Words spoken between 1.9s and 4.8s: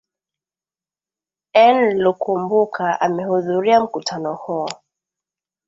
lukumbuka amehudhuria mkutano huo